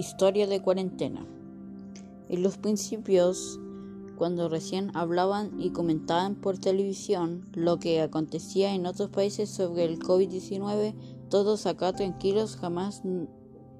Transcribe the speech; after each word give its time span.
Historia 0.00 0.46
de 0.46 0.62
cuarentena. 0.62 1.26
En 2.30 2.42
los 2.42 2.56
principios, 2.56 3.60
cuando 4.16 4.48
recién 4.48 4.90
hablaban 4.96 5.60
y 5.60 5.72
comentaban 5.72 6.36
por 6.36 6.56
televisión 6.56 7.46
lo 7.52 7.78
que 7.78 8.00
acontecía 8.00 8.72
en 8.72 8.86
otros 8.86 9.10
países 9.10 9.50
sobre 9.50 9.84
el 9.84 9.98
COVID-19, 9.98 10.94
todos 11.28 11.66
acá 11.66 11.92
tranquilos, 11.92 12.56
jamás 12.56 13.02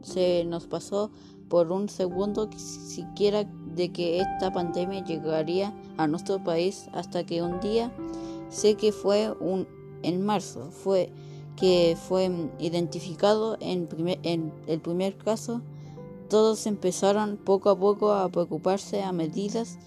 se 0.03 0.45
nos 0.45 0.67
pasó 0.67 1.11
por 1.49 1.73
un 1.73 1.89
segundo 1.89 2.51
siquiera 2.55 3.51
de 3.75 3.91
que 3.91 4.21
esta 4.21 4.53
pandemia 4.53 5.03
llegaría 5.03 5.75
a 5.97 6.07
nuestro 6.07 6.45
país 6.45 6.91
hasta 6.93 7.25
que 7.25 7.41
un 7.41 7.61
día, 7.61 7.91
sé 8.51 8.75
que 8.75 8.93
fue 8.93 9.35
en 10.03 10.23
marzo, 10.23 10.71
fue 10.71 11.11
que 11.57 11.97
fue 11.99 12.31
identificado 12.59 13.57
en, 13.61 13.89
en 14.23 14.53
el 14.67 14.81
primer 14.83 15.17
caso, 15.17 15.63
todos 16.31 16.67
empezaron 16.67 17.37
poco 17.37 17.69
a 17.71 17.79
poco 17.79 18.13
a 18.13 18.29
preocuparse 18.31 19.03
a 19.03 19.13
medidas 19.13 19.79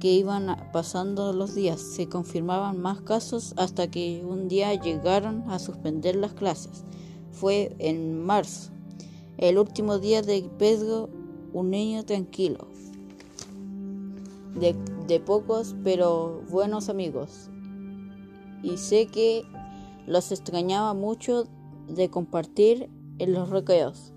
que 0.00 0.12
iban 0.12 0.54
pasando 0.72 1.32
los 1.32 1.54
días. 1.54 1.80
Se 1.80 2.08
confirmaban 2.08 2.80
más 2.80 3.00
casos 3.02 3.54
hasta 3.56 3.88
que 3.88 4.24
un 4.28 4.48
día 4.48 4.74
llegaron 4.74 5.48
a 5.48 5.60
suspender 5.60 6.16
las 6.16 6.32
clases. 6.34 6.84
Fue 7.30 7.74
en 7.78 8.20
marzo, 8.20 8.72
el 9.38 9.58
último 9.58 10.00
día 10.00 10.22
de 10.22 10.50
Pedro, 10.58 11.08
un 11.52 11.70
niño 11.70 12.04
tranquilo, 12.04 12.66
de, 14.56 14.74
de 15.06 15.20
pocos 15.20 15.76
pero 15.84 16.42
buenos 16.50 16.88
amigos. 16.88 17.48
Y 18.64 18.76
sé 18.76 19.06
que 19.06 19.44
los 20.08 20.32
extrañaba 20.32 20.94
mucho 20.94 21.44
de 21.88 22.10
compartir 22.10 22.90
en 23.18 23.32
los 23.32 23.50
recreos, 23.50 24.12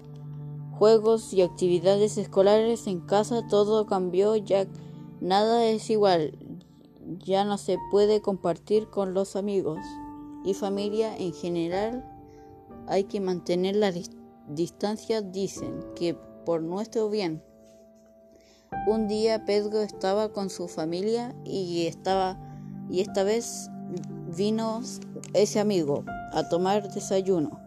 juegos 0.78 1.34
y 1.34 1.42
actividades 1.42 2.18
escolares 2.18 2.88
en 2.88 3.02
casa. 3.02 3.48
Todo 3.48 3.86
cambió 3.86 4.36
ya 4.36 4.68
nada 5.22 5.66
es 5.66 5.90
igual. 5.90 6.38
Ya 7.24 7.46
no 7.46 7.58
se 7.58 7.78
puede 7.92 8.22
compartir 8.22 8.90
con 8.90 9.14
los 9.14 9.36
amigos 9.36 9.80
y 10.44 10.54
familia 10.54 11.16
en 11.18 11.34
general. 11.34 12.06
Hay 12.88 13.06
que 13.06 13.20
mantener 13.20 13.76
la 13.76 13.92
distancia, 14.48 15.22
dicen 15.22 15.84
que 15.96 16.16
por 16.46 16.62
nuestro 16.62 17.10
bien. 17.10 17.44
Un 18.88 19.08
día 19.08 19.46
Pedro 19.46 19.82
estaba 19.82 20.30
con 20.30 20.50
su 20.50 20.68
familia 20.68 21.36
y 21.46 21.88
estaba 21.88 22.38
y 22.90 23.02
esta 23.02 23.24
vez 23.24 23.70
vino 24.36 24.82
ese 25.34 25.60
amigo 25.60 26.04
a 26.34 26.48
tomar 26.50 26.92
desayuno. 26.92 27.65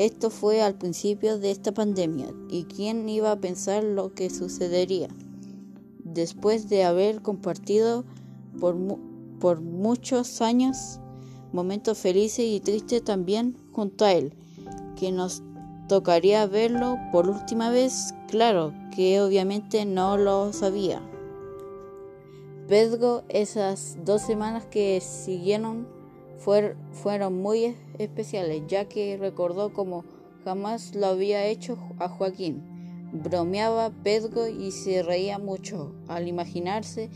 Esto 0.00 0.30
fue 0.30 0.62
al 0.62 0.76
principio 0.76 1.38
de 1.38 1.50
esta 1.50 1.72
pandemia 1.72 2.32
y 2.48 2.64
quién 2.64 3.06
iba 3.06 3.32
a 3.32 3.38
pensar 3.38 3.84
lo 3.84 4.14
que 4.14 4.30
sucedería. 4.30 5.08
Después 6.02 6.70
de 6.70 6.84
haber 6.84 7.20
compartido 7.20 8.06
por, 8.58 8.78
por 9.40 9.60
muchos 9.60 10.40
años 10.40 11.00
momentos 11.52 11.98
felices 11.98 12.46
y 12.46 12.60
tristes 12.60 13.04
también 13.04 13.58
junto 13.72 14.06
a 14.06 14.12
él, 14.12 14.32
que 14.96 15.12
nos 15.12 15.42
tocaría 15.86 16.46
verlo 16.46 16.96
por 17.12 17.28
última 17.28 17.68
vez, 17.68 18.14
claro 18.26 18.72
que 18.96 19.20
obviamente 19.20 19.84
no 19.84 20.16
lo 20.16 20.54
sabía. 20.54 21.02
Pedro, 22.68 23.22
esas 23.28 23.98
dos 24.02 24.22
semanas 24.22 24.64
que 24.64 25.02
siguieron 25.02 25.99
fueron 26.40 27.40
muy 27.40 27.76
especiales, 27.98 28.62
ya 28.66 28.86
que 28.86 29.16
recordó 29.18 29.72
como 29.72 30.04
jamás 30.44 30.94
lo 30.94 31.06
había 31.06 31.46
hecho 31.46 31.78
a 31.98 32.08
Joaquín. 32.08 32.62
Bromeaba 33.12 33.90
Pedro 34.02 34.48
y 34.48 34.70
se 34.70 35.02
reía 35.02 35.38
mucho 35.38 35.92
al 36.08 36.28
imaginarse 36.28 37.10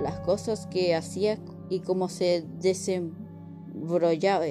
las 0.00 0.18
cosas 0.20 0.66
que 0.66 0.94
hacía 0.94 1.38
y 1.68 1.80
cómo 1.80 2.08
se 2.08 2.44
desembrollaba. 2.60 4.46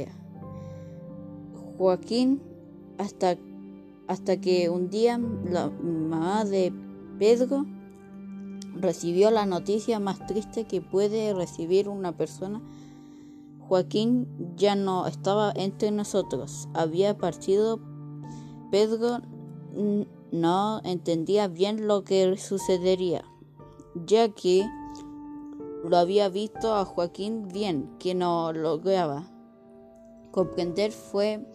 Joaquín 1.78 2.41
hasta, 2.97 3.35
hasta 4.07 4.39
que 4.39 4.69
un 4.69 4.89
día 4.89 5.17
la 5.17 5.69
mamá 5.69 6.45
de 6.45 6.72
Pedro 7.19 7.66
recibió 8.75 9.31
la 9.31 9.45
noticia 9.45 10.00
más 10.00 10.25
triste 10.28 10.66
que 10.66 10.81
puede 10.81 11.33
recibir 11.33 11.89
una 11.89 12.16
persona 12.16 12.62
Joaquín 13.68 14.28
ya 14.56 14.75
no 14.75 15.07
estaba 15.07 15.51
entre 15.56 15.91
nosotros, 15.91 16.68
había 16.74 17.18
partido. 17.18 17.79
Pedro 18.72 19.22
no 20.31 20.81
entendía 20.84 21.47
bien 21.47 21.88
lo 21.88 22.03
que 22.03 22.38
sucedería, 22.38 23.24
ya 24.06 24.29
que 24.29 24.68
lo 25.84 25.97
había 25.97 26.29
visto 26.29 26.75
a 26.75 26.85
Joaquín 26.85 27.47
bien, 27.47 27.90
que 28.00 28.16
no 28.16 28.51
lograba 28.53 29.28
comprender. 30.31 30.91
Fue 30.91 31.45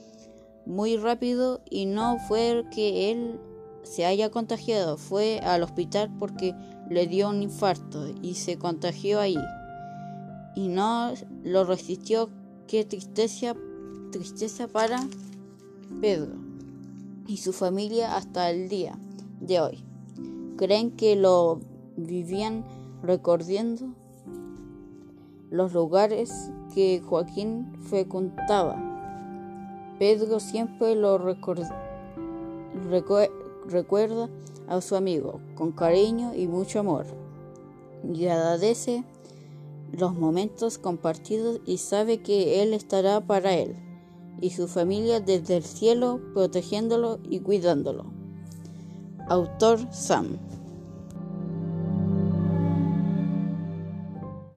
muy 0.67 0.97
rápido 0.97 1.61
y 1.71 1.87
no 1.87 2.19
fue 2.29 2.65
que 2.71 3.11
él 3.11 3.41
se 3.83 4.05
haya 4.05 4.31
contagiado, 4.31 4.97
fue 4.97 5.41
al 5.41 5.63
hospital 5.63 6.15
porque 6.19 6.55
le 6.91 7.07
dio 7.07 7.29
un 7.31 7.43
infarto 7.43 8.07
y 8.23 8.35
se 8.35 8.59
contagió 8.59 9.19
ahí 9.19 9.39
y 10.59 10.67
no 10.67 11.13
lo 11.45 11.63
resistió. 11.63 12.31
Qué 12.67 12.85
tristeza, 12.85 13.55
tristeza 14.11 14.67
para 14.67 15.07
Pedro 16.01 16.35
y 17.29 17.37
su 17.37 17.53
familia 17.53 18.17
hasta 18.17 18.51
el 18.51 18.69
día 18.69 18.99
de 19.41 19.61
hoy. 19.61 19.85
Creen 20.57 20.91
que 20.91 21.15
lo 21.15 21.61
vivían 21.97 22.65
recordando 23.05 23.95
los 25.49 25.73
lugares 25.75 26.51
que 26.75 27.01
Joaquín 27.07 27.73
frecuentaba. 27.89 28.77
Pedro 30.01 30.41
siempre 30.41 30.97
lo 30.97 31.19
recuerda 31.19 31.71
a 34.67 34.81
su 34.81 34.97
amigo 34.97 35.39
con 35.55 35.71
cariño 35.71 36.35
y 36.35 36.49
mucho 36.49 36.81
amor 36.81 37.07
y 38.13 38.27
agradece 38.27 39.05
los 39.93 40.15
momentos 40.15 40.78
compartidos 40.78 41.60
y 41.66 41.78
sabe 41.78 42.22
que 42.22 42.62
Él 42.62 42.75
estará 42.75 43.21
para 43.21 43.54
él 43.54 43.76
y 44.41 44.50
su 44.50 44.69
familia 44.69 45.21
desde 45.21 45.56
el 45.56 45.65
cielo 45.65 46.21
protegiéndolo 46.32 47.19
y 47.28 47.41
cuidándolo. 47.41 48.06
Autor 49.28 49.81
Sam 49.93 50.38